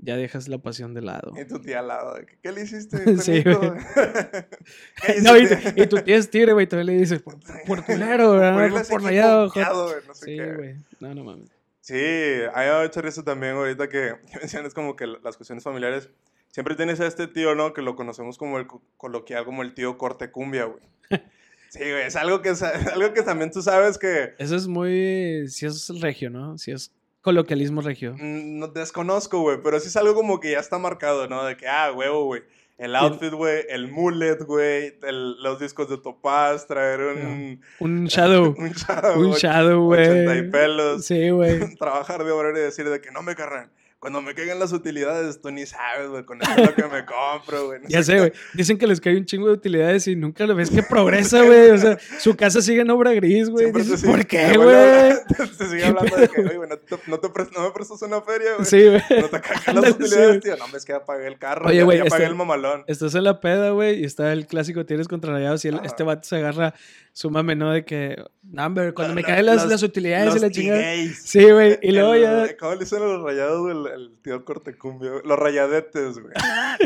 [0.04, 1.32] Ya dejas la pasión de lado.
[1.40, 2.16] Y tu tía al lado.
[2.42, 3.58] ¿Qué le hiciste, Sí, güey.
[5.06, 6.68] ¿Qué No, y, y tu tío es tigre, güey.
[6.68, 7.38] Todavía le dices, por,
[7.68, 8.84] por culero, güey.
[8.90, 9.64] Por rayado, güey,
[10.08, 10.54] no sé Sí, qué.
[10.56, 10.76] güey.
[11.00, 11.50] No, no mames.
[11.82, 16.10] Sí, hay me ha hecho risa también ahorita que, mencionas como que las cuestiones familiares.
[16.50, 17.74] Siempre tienes a este tío, ¿no?
[17.74, 20.82] Que lo conocemos como el co- coloquial, como el tío corte cumbia, güey.
[21.70, 25.48] Sí, güey, es algo que, sa- algo que también tú sabes que Eso es muy.
[25.48, 26.58] Si es regio, ¿no?
[26.58, 28.14] Si es coloquialismo regio.
[28.14, 31.44] mm, no desconozco, güey, pero sí es algo como que ya está marcado, ¿no?
[31.46, 32.42] De que, ah, huevo, güey.
[32.78, 37.62] El outfit, güey, el mullet, güey, los discos de Topaz, traer un...
[37.80, 38.56] Un shadow.
[38.58, 41.06] Un shadow, Un shadow, 80 y pelos.
[41.06, 41.76] Sí, güey.
[41.78, 43.70] trabajar de obrero y decir de que no me cargan.
[44.02, 47.06] Cuando me caigan las utilidades, tú ni sabes, güey, con eso es lo que me
[47.06, 47.82] compro, güey.
[47.88, 48.34] Ya sé güey.
[48.56, 51.70] Dicen que les cae un chingo de utilidades y nunca lo ves que progresa, güey.
[51.70, 53.72] O sea, su casa sigue en obra gris, güey.
[53.72, 55.14] Dices, ¿Por qué, güey?
[55.56, 58.22] te sigue hablando de que, "Oye, güey, no, te, no, te no me prestas una
[58.22, 58.66] feria, güey.
[58.66, 59.22] Sí, güey.
[59.22, 60.58] No te cagan las sí, utilidades, tío.
[60.58, 61.68] No, hombre, es que ya pagué el carro.
[61.68, 62.84] Oye, ya, güey, ya pagué este- el mamalón.
[62.88, 66.02] Estás en la peda, güey, y está el clásico tienes contra rayados y el- este
[66.02, 66.74] vato se agarra
[67.14, 67.72] su mame, ¿no?
[67.72, 68.16] De que,
[68.58, 70.82] hombre, cuando me caen las, utilidades y la chingada.
[71.24, 71.78] Sí, güey.
[71.84, 72.58] Y luego ya.
[72.58, 73.91] ¿Cómo le dicen a los rayados, güey?
[73.94, 75.24] El, tío Cortecumbia, güey?
[75.26, 76.34] Los rayadetes, güey.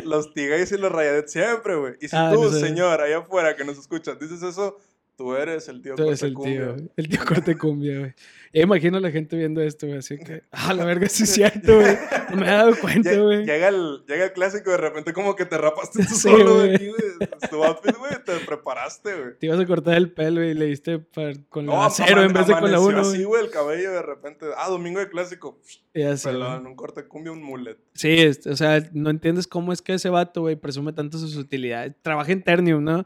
[0.04, 1.94] los tigueys y los rayadetes siempre, güey.
[2.02, 2.60] Y si Ah, tú, no sé.
[2.62, 4.78] señor, allá afuera que nos escuchas, dices eso,
[5.18, 8.14] tú eres el tío Tú eres el tío, el tío corte cumbia, güey.
[8.54, 11.30] Ya imagino a la gente viendo esto, güey, así que, ah, la verga, sí es
[11.34, 11.98] cierto, güey.
[12.30, 13.46] No me he dado cuenta, güey.
[13.46, 16.76] Llega el, llega el clásico, de repente como que te rapaste tú Sí, solo de
[16.76, 17.30] aquí, güey.
[17.50, 19.38] Tu outfit, güey, te preparaste, güey.
[19.40, 21.02] Te ibas a cortar el pelo y le diste
[21.50, 23.44] con la No, cero en vez de con la uno, así, güey.
[23.44, 24.46] el cabello de repente.
[24.58, 25.60] Ah, domingo de clásico.
[25.64, 26.18] Sé, güey.
[26.24, 27.78] Pelón, un corte cumbia, un mullet.
[27.94, 31.36] Sí, es- o sea, no entiendes cómo es que ese vato, güey, presume tanto sus
[31.36, 31.94] utilidades.
[32.02, 33.06] Trabaja en Ternium, ¿no?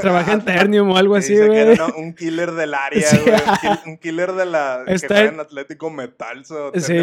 [0.00, 3.16] Trabaja en Ternium o algo así, que era un killer del área, Sí.
[3.18, 3.34] güey.
[3.34, 4.84] Un, kill- un killer de la.
[4.86, 6.72] Está que juega en- Atlético Metalso.
[6.74, 6.94] Sí,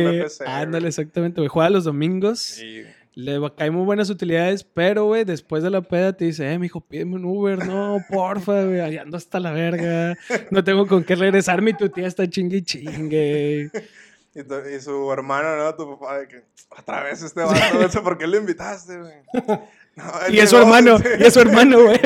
[0.45, 1.47] ándale, exactamente, güey.
[1.49, 2.39] Juega los domingos.
[2.39, 2.83] Sí.
[3.15, 6.81] Le caen muy buenas utilidades, pero, güey, después de la peda te dice, eh, mijo,
[6.81, 7.63] pídeme un Uber.
[7.63, 10.17] No, porfa, güey, ando hasta la verga.
[10.49, 13.69] No tengo con qué regresar, mi tu tía está chingue y chingue.
[14.35, 15.75] Y, tu- y su hermano, ¿no?
[15.75, 16.41] Tu papá, de que
[16.75, 19.13] otra vez este vato, no sé por qué lo invitaste, güey.
[19.95, 21.05] No, Y es su hermano, sí.
[21.19, 21.99] y es su hermano, güey.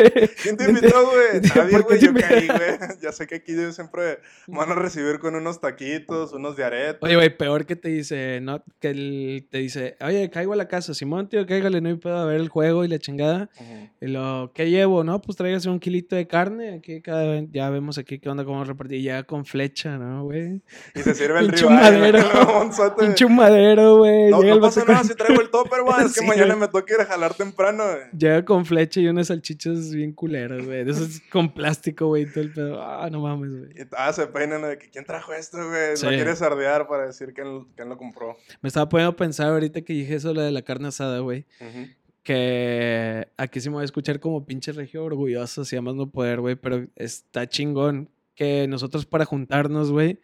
[0.43, 1.41] ¿Quién te invitó, güey?
[1.55, 1.99] Nadie, ¿Por qué güey.
[2.01, 2.77] Yo caí, güey.
[3.01, 6.99] Ya sé que aquí ellos siempre van a recibir con unos taquitos, unos de arete.
[7.01, 10.67] Oye, güey, peor que te dice, no, que él te dice, oye, caigo a la
[10.67, 13.49] casa, Simón, tío, cáigale, no hay pedo a ver el juego y la chingada.
[13.55, 13.89] Ujú.
[14.01, 15.03] Y lo, ¿qué llevo?
[15.03, 16.75] No, pues tráigase un kilito de carne.
[16.75, 18.99] Aquí cada, ya vemos aquí qué onda, cómo repartir.
[18.99, 20.61] Y ya con flecha, ¿no, güey?
[20.93, 23.05] Y se sirve el güey, un suéter.
[23.05, 24.29] Pinche un madero, güey.
[24.29, 26.05] No, no pasa nada si traigo el topper, güey.
[26.05, 27.76] Es que mañana me toca ir a jalar temprano,
[28.17, 30.83] Llega con flecha y unas salchichas bien culeras, güey.
[30.83, 32.81] De esos con plástico, güey, todo el pedo.
[32.81, 33.87] Ah, no mames, güey.
[33.97, 35.95] Ah, se peinan de que quién trajo esto, güey.
[35.95, 36.05] Sí.
[36.05, 38.37] No quiere sardear para decir quién, quién lo compró.
[38.61, 41.45] Me estaba poniendo a pensar ahorita que dije eso, lo de la carne asada, güey.
[41.61, 41.87] Ujú.
[42.23, 46.41] Que aquí sí me voy a escuchar como pinche regio orgulloso, si además no poder,
[46.41, 46.55] güey.
[46.55, 50.19] Pero está chingón que nosotros para juntarnos, güey,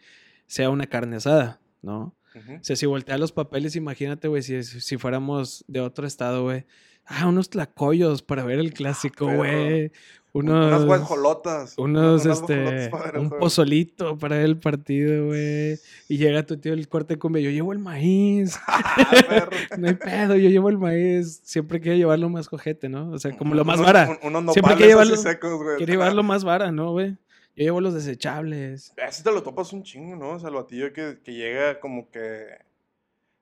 [0.45, 2.15] sea una carne asada, ¿no?
[2.35, 2.55] Ujú.
[2.55, 6.65] O sea, si voltea los papeles, imagínate, güey, si, si fuéramos de otro estado, güey.
[7.05, 9.37] Ah, unos tlacoyos para ver el clásico, perro.
[9.39, 9.91] güey.
[10.35, 11.75] Unas Unos, guajolotas.
[11.77, 15.77] unos, Unas este, guajolotas para ver el un pozolito para ver el partido, güey.
[16.07, 18.57] Y llega tu tío el corte de cumbia, yo llevo el maíz.
[18.67, 19.47] Ah.
[19.77, 21.39] No hay pedo, yo llevo el maíz.
[21.43, 23.11] Siempre quiero llevarlo más cojete, ¿no?
[23.11, 24.09] O sea, como lo más Unos- vara.
[24.23, 25.77] un- Unos Siempre nopales que así llevarlo- secos, güey.
[25.77, 27.11] Quiero llevarlo más vara, ¿no, güey?
[27.55, 28.91] Yo llevo los desechables.
[29.05, 30.31] Así te lo topas un chingo, ¿no?
[30.31, 32.47] O sea, el batillo que, que llega como que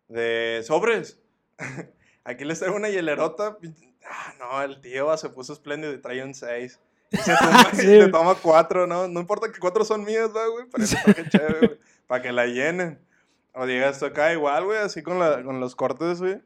[0.10, 1.20] de sobres.
[2.24, 3.58] Aquí les traigo una hielerota.
[4.10, 6.80] Ah, no, el tío se puso espléndido y trae un 6.
[7.12, 8.12] Y se toma, y Sí.
[8.12, 9.08] toma cuatro, ¿no?
[9.08, 10.66] No importa que cuatro son mías, ¿va, güey?
[10.72, 11.80] Pero eso está chévere, güey.
[12.08, 13.00] Para que la llenen.
[13.54, 16.42] O llegas tú acá igual, güey, así con, la, con los cortes, güey.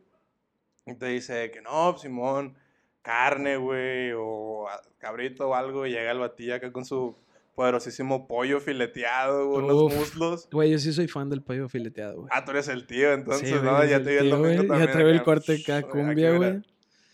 [0.88, 2.57] Y te dice que no, Simón,
[3.01, 5.85] carne, güey, o cabrito o algo.
[5.85, 7.15] Y llega el batillo acá con su
[7.56, 9.96] poderosísimo pollo fileteado, güey, unos Uf.
[9.96, 10.50] muslos.
[10.52, 12.28] Güey, yo sí soy fan del pollo fileteado, güey.
[12.32, 13.84] Ah, tú eres el tío, entonces, Sí, ¿no?
[13.86, 16.62] Ya te vi el domingo ya también traigo el corte acá, cumbia, güey.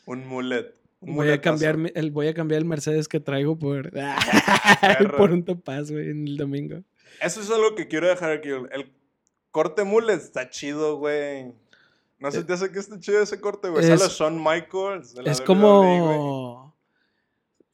[0.06, 0.74] Un mullet.
[1.00, 3.92] un Voy a, cambiar el, voy a cambiar el Mercedes que traigo por,
[5.18, 6.82] por un topaz, güey, en el domingo.
[7.22, 8.50] Eso es algo que quiero dejar aquí.
[8.50, 8.92] El el
[9.52, 11.54] corte mullet está chido, güey.
[12.20, 13.84] No se te hace que esté chido ese corte, güey.
[13.84, 15.14] Es- Sale Shawn Michaels.
[15.16, 16.71] de la Es WWE, como...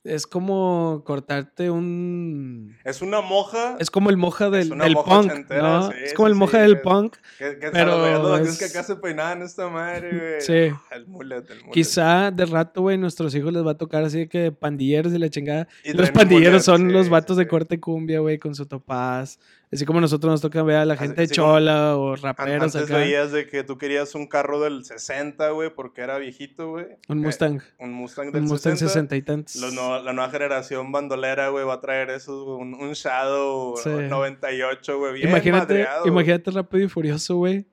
[0.07, 2.77] Es como cortarte un...
[2.83, 3.75] Es una moja.
[3.79, 5.91] Es como el moja del, del moja punk, ¿no?
[5.91, 7.15] sí, es como sí, el moja sí, del es- punk.
[7.37, 10.41] Que, que Pero los es- que acá se peinaban esta madre, güey.
[10.41, 10.73] Sí.
[10.89, 11.71] Ah, El mullet, el mullet.
[11.73, 15.29] Quizá de rato, güey, nuestros hijos les va a tocar así que pandilleros de la
[15.29, 15.67] chingada.
[15.83, 17.49] Y los pandilleros mullet, son sí, los sí, vatos de sí.
[17.49, 19.39] corte cumbia, güey, con su topaz.
[19.69, 22.89] Así como nosotros nos toca ver a la gente así como- chola o raperos Antes
[22.89, 22.99] acá.
[22.99, 26.85] veías de que tú querías un carro del 60, güey, porque era viejito, güey.
[27.09, 27.61] Un Que- Mustang.
[27.77, 28.87] Un Mustang del Un Mustang 60.
[28.93, 29.55] 60 y tantos.
[29.57, 33.89] Los no- la nueva generación bandolera, güey, va a traer esos, un, un Shadow Sí.
[33.89, 37.67] 98, güey, bien imagínate, madreado, imagínate Rápido y Furioso, güey.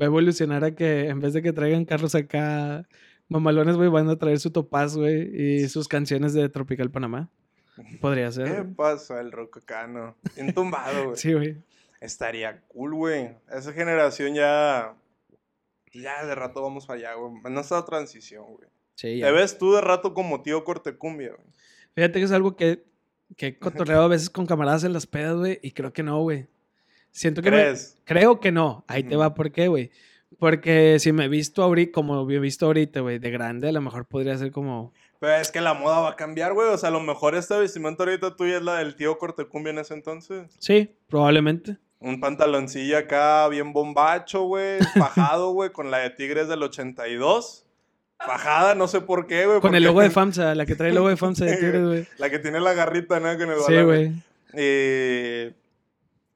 [0.00, 2.86] Va a evolucionar a que en vez de que traigan carros acá
[3.28, 5.30] mamalones, güey, van a traer su topaz, güey,
[5.62, 7.30] y sus canciones de Tropical Panamá.
[8.00, 8.66] Podría ¿Qué ser.
[8.74, 10.16] pasa el rococano?
[10.36, 11.16] Bien tumbado, güey.
[11.16, 11.56] Sí, güey.
[12.00, 13.30] Estaría cool, güey.
[13.50, 14.94] Esa generación ya...
[15.92, 17.32] Ya de rato vamos para allá, güey.
[17.44, 18.68] En esta transición, güey.
[18.96, 19.26] Sí, ya.
[19.26, 21.48] Te ves tú de rato como tío Cortecumbia, güey.
[21.94, 22.84] Fíjate que es algo que,
[23.36, 26.20] que he cotorreado a veces con camaradas en las pedas, güey, y creo que no,
[26.20, 26.46] güey.
[27.10, 27.96] Siento que me- ¿Crees?
[28.04, 28.84] creo que no.
[28.88, 29.90] Ahí te va, ¿por qué, güey?
[30.38, 33.72] Porque si me he visto ahorita, como me he visto ahorita, güey, de grande, a
[33.72, 34.92] lo mejor podría ser como.
[35.20, 36.68] Pero es que la moda va a cambiar, güey.
[36.68, 39.78] O sea, a lo mejor esta vestimenta ahorita tuya es la del tío Cortecumbia en
[39.78, 40.56] ese entonces.
[40.58, 41.78] Sí, probablemente.
[42.00, 44.78] Un pantaloncillo acá bien bombacho, güey.
[44.98, 47.64] Fajado, güey, con la de Tigres del 82.
[48.18, 49.60] Fajada, no sé por qué, güey.
[49.60, 51.84] Con el porque- logo de FAMSA, la que trae el logo de FAMSA de Tigres,
[51.86, 52.08] güey.
[52.18, 53.36] La que tiene la garrita, ¿no?
[53.38, 53.84] Con el Sí, balón.
[53.86, 54.12] güey.
[54.54, 55.52] Eh,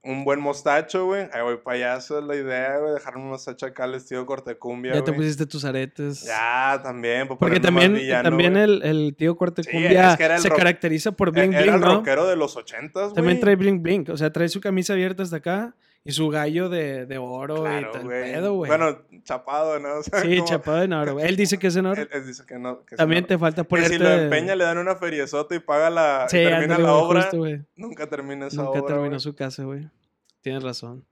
[0.03, 1.29] un buen mostacho, güey.
[1.33, 2.95] Ay, güey, payaso es la idea, güey.
[2.95, 6.23] Dejarme un mostacho acá al estilo cortecumbia, Ya te pusiste tus aretes.
[6.25, 7.27] Ya, también.
[7.29, 8.65] para Porque ponerme más también, villano, también güey.
[8.65, 11.53] el, el tío Corte Sí, Cumbia es que era el se rock- caracteriza por bling
[11.53, 11.95] Era bling, el ¿no?
[11.97, 13.15] rockero de los ochentas, güey.
[13.15, 14.11] También trae bling bling.
[14.11, 17.89] O sea, trae su camisa abierta hasta acá y su gallo de, de oro Claro,
[17.89, 18.23] y tal güey.
[18.33, 18.69] pedo, güey.
[18.71, 19.89] Bueno, chapado, ¿no?
[19.99, 21.21] O sea, sí, como- chapado en oro.
[21.21, 22.01] Él dice que es en oro.
[22.01, 22.85] Él, él dice que no.
[22.85, 23.97] que También te falta Que ponerte...
[23.97, 26.27] si lo empeña, le dan una feriezota y paga la.
[26.29, 27.23] Sí, termina ándale, la obra.
[27.23, 27.45] justo.
[27.77, 28.87] Nunca termina esa Nunca obra.
[28.87, 29.21] terminó güey.
[29.21, 29.89] su casa, güey.
[30.41, 31.05] Tienes razón.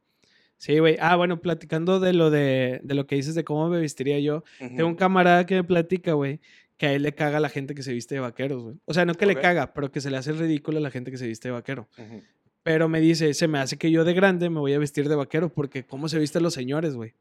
[0.58, 0.96] Sí, güey.
[1.00, 4.42] Ah, bueno, platicando de lo de, de lo que dices de cómo me vestiría yo.
[4.58, 6.40] Tengo un camarada que me platica, güey,
[6.78, 8.76] que a él le caga la gente que se viste de vaqueros, güey.
[8.86, 11.10] O sea, no que le caga, pero que se le hace ridículo a la gente
[11.10, 11.88] que se viste de vaquero.
[11.98, 12.22] Ujú.
[12.66, 15.14] Pero me dice, se me hace que yo de grande me voy a vestir de
[15.14, 17.14] vaquero porque cómo se visten los señores, güey.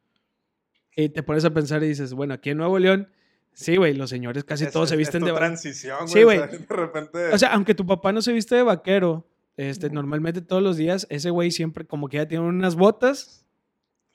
[0.95, 3.09] Y te pones a pensar y dices, bueno, aquí en Nuevo León,
[3.53, 5.45] sí, güey, los señores casi Es- todos se visten de vaquero.
[5.49, 6.07] transición, güey.
[6.07, 6.59] Sí, o sea, güey.
[6.67, 7.27] de repente.
[7.31, 11.05] O sea, aunque tu papá no se viste de vaquero, este, normalmente todos los días,
[11.11, 13.44] ese güey siempre como que ya tiene unas botas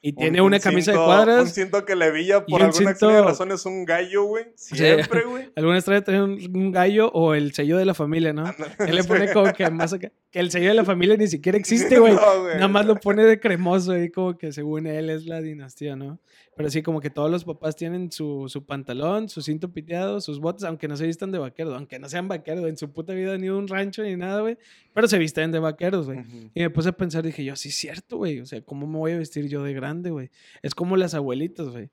[0.03, 1.43] y un- tiene un una camisa cinto- de cuadras.
[1.43, 4.47] Un cinto que le villa por un alguna cinto- razón es un gallo, güey.
[4.55, 5.51] Siempre, güey.
[5.57, 8.45] Algunas trae trae un, un gallo o el sello de la familia, ¿no?
[8.79, 10.11] Él le pone como que más acá.
[10.31, 12.15] Que el sello de la familia ni siquiera existe, güey.
[12.21, 12.55] No.
[12.55, 16.19] Nada más lo pone de cremoso y como que según él es la dinastía, ¿no?
[16.57, 20.41] Pero sí, como que todos los papás tienen su, su pantalón, su cinto piteado, sus
[20.41, 23.33] botas, aunque no se vistan de vaqueros, aunque no sean vaqueros, en su puta vida
[23.35, 24.59] a un rancho ni nada, güey.
[24.93, 26.19] Pero se visten de vaqueros, güey.
[26.19, 26.51] Ujú.
[26.55, 28.41] Y me puse a pensar, dije yo, sí es cierto, güey.
[28.41, 30.31] O sea, ¿cómo me voy a vestir yo de grande, güey?
[30.63, 31.91] Es como las abuelitas, güey.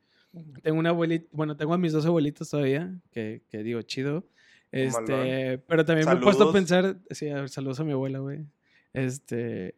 [0.61, 4.27] Tengo una abuelita, bueno, tengo a mis dos abuelitas todavía, que, que digo, chido.
[4.71, 5.63] Este, Mamalón.
[5.67, 6.53] pero también me he puesto a Saludos.
[6.53, 8.45] pensar, sí, saludos a mi abuela, güey.
[8.93, 9.75] Este,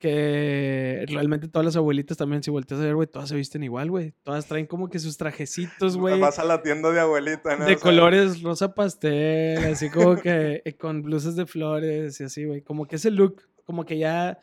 [0.00, 3.90] que realmente todas las abuelitas también, si volteas a ver, güey, todas se visten igual,
[3.90, 4.14] güey.
[4.22, 7.66] Todas traen como que sus trajecitos, güey, Vas a la tienda de abuelita, ¿no?
[7.66, 12.24] de O sea, colores rosa pastel, así como que eh, con blusas de flores y
[12.24, 12.62] así, güey.
[12.62, 14.38] Como que ese look, como que ya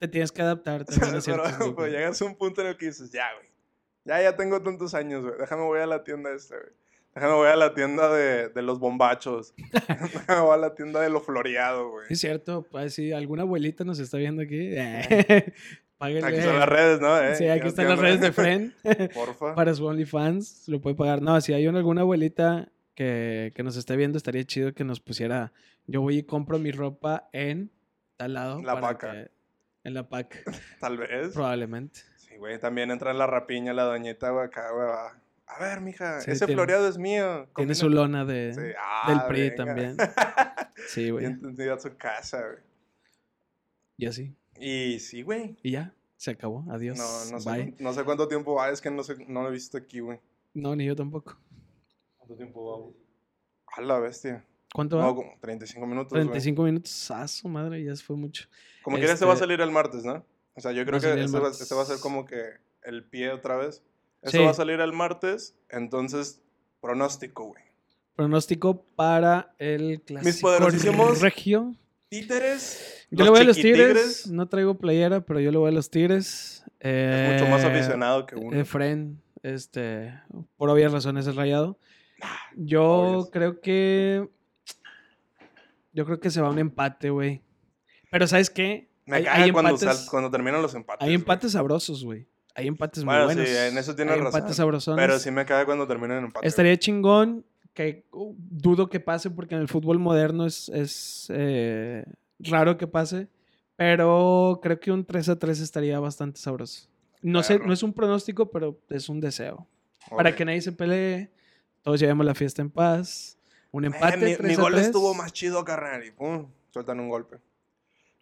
[0.00, 0.84] te tienes que adaptar
[1.24, 3.48] Pero, llegas a un punto en el que dices, ya, güey.
[4.04, 5.34] Ya, ya tengo tantos años, güey.
[5.38, 6.70] Déjame voy a la tienda esta, güey.
[7.14, 9.52] Déjame voy a la tienda de, de los bombachos.
[9.72, 12.06] Déjame voy a la tienda de lo floreado, güey.
[12.08, 14.70] Es cierto, pues si alguna abuelita nos está viendo aquí,
[15.98, 16.26] páguenle.
[16.26, 17.18] Aquí están las redes, ¿no?
[17.20, 18.74] Eh, Sí, aquí ¿qué están las redes de Fren
[19.12, 19.54] Porfa.
[19.54, 21.20] para su OnlyFans, lo puede pagar.
[21.20, 25.00] No, si hay una- alguna abuelita que, que nos esté viendo, estaría chido que nos
[25.00, 25.52] pusiera,
[25.86, 27.70] yo voy y compro mi ropa en
[28.16, 28.62] tal lado.
[28.62, 29.30] La para que-
[29.84, 30.44] en la PAC,
[30.80, 31.32] Tal vez.
[31.34, 32.00] probablemente.
[32.16, 32.58] Sí, güey.
[32.60, 34.86] También entra en la rapiña la doñita, güey, acá, güey.
[34.86, 35.16] va.
[35.46, 37.48] A ver, mija, Sí, ese tiene- floreado es mío.
[37.56, 39.56] Tiene su lona de, Sí, del ah, PRI venga.
[39.56, 39.96] también.
[40.88, 41.24] Sí, güey.
[41.26, 42.58] Bien entendido a su casa, güey.
[43.96, 44.34] Y así.
[44.58, 45.56] Y sí, güey.
[45.62, 46.64] Y ya, se acabó.
[46.70, 46.96] Adiós.
[46.98, 47.62] No, no sé, Bye.
[47.72, 50.00] cuán- no sé cuánto tiempo va, es que no, sé, no lo he visto aquí,
[50.00, 50.20] güey.
[50.54, 51.36] No, ni yo tampoco.
[52.16, 52.96] ¿Cuánto tiempo va, güey?
[53.76, 54.44] A la bestia.
[54.74, 55.04] ¿Cuánto va?
[55.06, 56.22] No, como 35 minutos, güey.
[56.24, 57.10] 35 minutos.
[57.10, 58.44] Ah, su madre, ya fue mucho.
[58.82, 60.24] Como quiera, este va a Este- salir el martes, ¿no?
[60.54, 62.40] O sea, yo creo que este va, este a ser como que
[62.84, 63.82] el pie otra vez.
[64.22, 64.44] Este Sí.
[64.44, 66.40] va a salir el martes, entonces,
[66.80, 67.62] pronóstico, güey.
[68.14, 71.74] Pronóstico para el clásico poderosísimos regio.
[72.10, 73.06] Títeres.
[73.10, 74.26] Yo le voy a los tigres.
[74.28, 76.64] No traigo playera, pero yo le voy a los tigres.
[76.80, 78.56] Es mucho más Eh, aficionado que uno.
[78.58, 80.12] Efren, este,
[80.56, 81.78] por obvias razones es rayado.
[82.56, 83.30] Yo obvias.
[83.32, 84.28] creo que.
[85.92, 87.42] Yo creo que se va a un empate, güey.
[88.10, 88.88] Pero ¿sabes qué?
[89.06, 91.06] Me hay, caga hay cuando, empates, sal- cuando terminan los empates.
[91.06, 92.26] hay empates sabrosos, güey.
[92.54, 93.48] Hay empates muy Bueno, buenos.
[93.48, 94.38] sí, en eso tienes hay razón.
[94.38, 95.04] empates sabrosones.
[95.04, 96.46] Pero sí me caga cuando terminan en empate.
[96.46, 102.04] Estaría chingón que uh, dudo que pase porque en el fútbol moderno es, es eh,
[102.40, 103.28] raro que pase.
[103.76, 106.88] Pero creo que un 3 a 3 estaría bastante sabroso.
[107.22, 109.66] No sé, no es un pronóstico, pero es un deseo.
[110.14, 111.30] Para que nadie se pelee,
[111.82, 113.38] todos llevemos la fiesta en paz.
[113.72, 114.16] Un Eh, empate.
[114.16, 114.86] mi, 3 mi gol 3.
[114.86, 116.04] estuvo más chido, carnal.
[116.04, 117.38] Y pum, sueltan un golpe.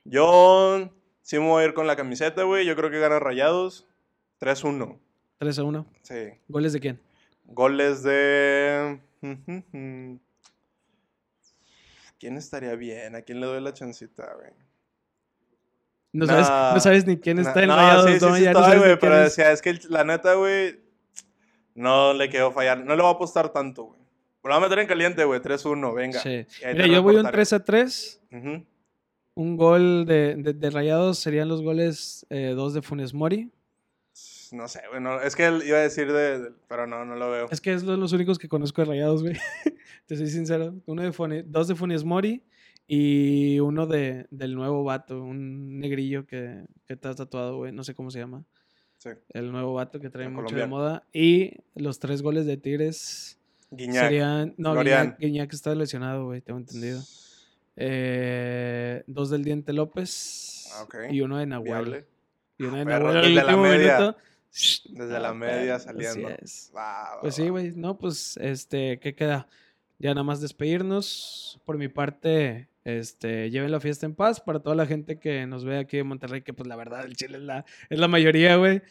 [0.04, 0.90] Yo
[1.22, 2.66] sí me voy a ir con la camiseta, güey.
[2.66, 3.86] Yo creo que gana Rayados.
[4.40, 4.98] 3-1.
[5.38, 5.86] 3 a 1.
[6.02, 6.14] Sí.
[6.48, 7.00] ¿Goles de quién?
[7.44, 9.00] Goles de.
[12.18, 13.14] ¿Quién estaría bien?
[13.16, 14.50] ¿A quién le doy la chancita, güey?
[16.12, 18.34] No, sabes, no sabes ni quién está en Rayados, sí, ¿no?
[18.36, 20.80] sí Ya estoy, güey, pero decía, es que la neta, güey,
[21.74, 22.78] no le quedó fallar.
[22.78, 24.00] No le voy a apostar tanto, güey.
[24.44, 25.40] Lo voy a meter en caliente, güey.
[25.40, 26.20] 3-1, venga.
[26.20, 26.46] Sí.
[26.66, 27.32] Mira, yo voy un reportaré.
[27.32, 28.22] 3 a 3.
[28.32, 28.66] Ujú.
[29.34, 33.50] Un gol de, de, de Rayados serían los goles, eh, dos de Funes Mori.
[34.52, 35.00] No sé, güey.
[35.02, 37.46] no- es que él iba a decir de, de- Pero no, no lo veo.
[37.50, 39.34] Es que es lo- los únicos que conozco de rayados, güey.
[40.06, 40.74] Te soy sincero.
[40.86, 42.42] Uno de Funi- dos de Funes Mori
[42.86, 47.72] y uno de, del nuevo vato, un negrillo que, que está tatuado, güey.
[47.72, 48.44] No sé cómo se llama.
[48.96, 49.10] Sí.
[49.28, 50.70] El nuevo vato que trae El mucho de colombiano.
[50.76, 51.06] moda.
[51.12, 53.37] Y los tres goles de Tigres
[53.70, 54.04] Guiñac.
[54.04, 54.54] serían.
[54.56, 54.74] No.
[54.74, 57.00] Guiñac, Guiñac está lesionado, güey, tengo entendido.
[57.80, 60.96] Eh, dos del Diente López Ah, ok.
[61.10, 61.84] y uno de Nahuel.
[61.84, 62.06] Viable.
[62.58, 63.98] Y uno de perro, Nahuel desde la último media.
[63.98, 64.18] minuto.
[64.88, 66.28] Desde la Ah, media saliendo.
[66.28, 66.72] Así es.
[66.74, 66.80] Va,
[67.14, 67.72] va, Pues sí, güey.
[67.76, 69.46] No, pues, este, ¿qué queda?
[69.98, 71.60] Ya nada más despedirnos.
[71.64, 75.64] Por mi parte, este, lleven la fiesta en paz para toda la gente que nos
[75.64, 78.56] ve aquí en Monterrey, que pues la verdad, el Chile es la, es la mayoría,
[78.56, 78.82] güey.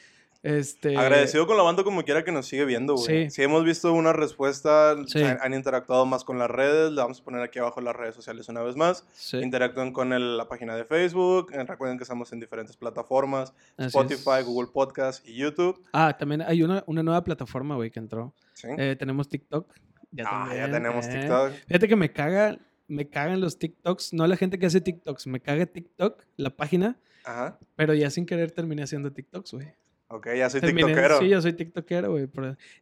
[0.48, 0.96] Este.
[0.98, 3.26] Agradecido con la banda como quiera que nos sigue viendo, güey.
[3.26, 3.30] Sí.
[3.32, 5.22] Si hemos visto una respuesta, Sí.
[5.22, 8.16] han, han interactuado más con las redes, le vamos a poner aquí abajo las redes
[8.16, 9.06] sociales una vez más.
[9.14, 13.54] Sí, Interactúen con el- la página de Facebook, eh, recuerden que estamos en diferentes plataformas,
[13.76, 14.46] así Spotify, es.
[14.46, 15.82] Google Podcast y YouTube.
[15.94, 18.34] Ah, también hay una, una nueva plataforma, güey, que entró.
[18.54, 18.68] ¿sí?
[18.78, 19.72] Eh, tenemos TikTok.
[20.12, 21.20] Ya ah, ya tenemos eh.
[21.20, 21.52] TikTok.
[21.68, 22.58] Fíjate que me caga,
[22.88, 24.14] me cagan los TikToks.
[24.14, 27.60] No la gente que hace TikToks, me caga TikTok, la página, Ajá.
[27.76, 29.68] pero ya sin querer terminé haciendo TikToks, güey.
[30.10, 31.20] Ok, ya soy Terminé- TikTokero.
[31.20, 32.28] Sí, yo soy TikTokero, güey.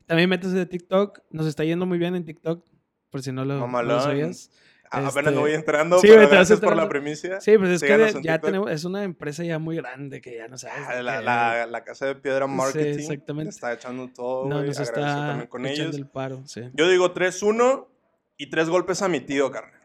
[0.05, 1.19] También métese de TikTok.
[1.31, 2.63] Nos está yendo muy bien en TikTok,
[3.09, 4.51] por si no lo, no lo sabías.
[4.91, 7.41] Ah, Apenas este- me voy entrando, Sí, pero te gracias por la primicia.
[7.41, 10.47] Sí, pues es Síganos que ya tenemos, es una empresa ya muy grande que ya
[10.47, 10.85] no sabes.
[10.88, 13.49] Ah, La, la- la Casa de Piedra Sí, Marketing exactamente.
[13.49, 15.95] está echando todo, No, nos está también con echando ellos.
[15.97, 16.61] el paro, sí.
[16.73, 17.88] Yo digo 3-1
[18.38, 19.81] y tres golpes a mi tío, carnal.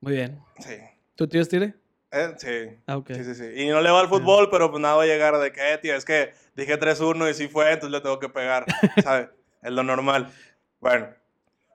[0.00, 0.38] Muy bien.
[0.60, 0.74] Sí.
[1.16, 1.74] ¿Tu tío es tire?
[2.10, 2.80] Eh, sí.
[2.86, 3.10] Ah, ok.
[3.12, 3.44] Sí, sí, sí.
[3.56, 5.78] Y no le va al fútbol, pero pues nada va a llegar de que, eh,
[5.78, 8.64] tío, es que dije 3-1 y sí fue, entonces le tengo que pegar.
[9.02, 9.28] ¿Sabes?
[9.62, 10.32] es lo normal.
[10.80, 11.08] Bueno,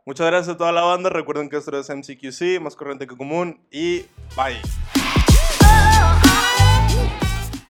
[0.06, 1.10] muchas gracias a toda la banda.
[1.10, 3.62] Recuerden que esto es MCQC, más corriente que común.
[3.72, 4.62] Y bye.